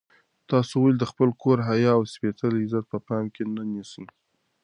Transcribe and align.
تاسو 0.49 0.75
ولې 0.81 0.97
د 0.99 1.03
خپل 1.11 1.29
کور 1.41 1.57
حیا 1.69 1.91
او 1.97 2.03
سپېڅلی 2.13 2.61
عزت 2.67 2.85
په 2.93 2.97
پام 3.07 3.23
کې 3.35 3.43
نه 3.55 3.63
نیسئ؟ 3.73 4.03